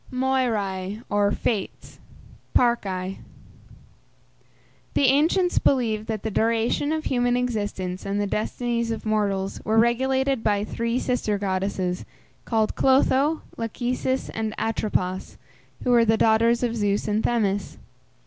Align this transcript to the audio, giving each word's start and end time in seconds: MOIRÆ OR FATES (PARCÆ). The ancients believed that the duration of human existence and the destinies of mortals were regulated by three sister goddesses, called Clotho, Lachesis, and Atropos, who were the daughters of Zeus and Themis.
MOIRÆ 0.11 1.03
OR 1.11 1.29
FATES 1.31 1.99
(PARCÆ). 2.55 3.17
The 4.95 5.03
ancients 5.05 5.59
believed 5.59 6.07
that 6.07 6.23
the 6.23 6.31
duration 6.31 6.91
of 6.91 7.03
human 7.03 7.37
existence 7.37 8.03
and 8.03 8.19
the 8.19 8.25
destinies 8.25 8.89
of 8.89 9.05
mortals 9.05 9.61
were 9.63 9.77
regulated 9.77 10.43
by 10.43 10.63
three 10.63 10.97
sister 10.97 11.37
goddesses, 11.37 12.03
called 12.45 12.73
Clotho, 12.73 13.43
Lachesis, 13.57 14.29
and 14.31 14.55
Atropos, 14.57 15.37
who 15.83 15.91
were 15.91 16.03
the 16.05 16.17
daughters 16.17 16.63
of 16.63 16.75
Zeus 16.75 17.07
and 17.07 17.23
Themis. 17.23 17.77